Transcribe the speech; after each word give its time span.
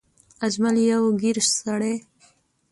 اجمل 0.45 0.75
يو 0.91 1.03
ګېر 1.21 1.37
سړی 1.57 1.95